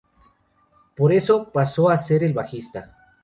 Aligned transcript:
Por 0.95 1.13
eso 1.13 1.51
pasó 1.51 1.87
a 1.91 1.95
ser 1.99 2.23
el 2.23 2.33
bajista. 2.33 2.97